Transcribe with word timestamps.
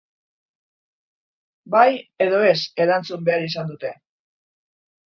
Bai 1.75 1.91
edo 2.27 2.41
ez 2.49 2.57
erantzun 2.87 3.31
behar 3.31 3.47
izan 3.51 3.75
dute. 3.75 3.95